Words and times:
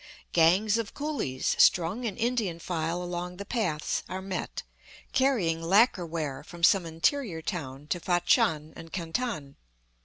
Gangs 0.31 0.79
of 0.79 0.95
coolies, 0.95 1.55
strung 1.59 2.05
in 2.05 2.17
Indian 2.17 2.57
file 2.57 3.03
along 3.03 3.37
the 3.37 3.45
paths, 3.45 4.01
are 4.09 4.19
met, 4.19 4.63
carrying 5.13 5.61
lacquer 5.61 6.07
ware 6.07 6.43
from 6.43 6.63
some 6.63 6.87
interior 6.87 7.43
town 7.43 7.85
to 7.89 7.99
Fat 7.99 8.25
shau 8.27 8.73
and 8.75 8.91
Canton. 8.91 9.57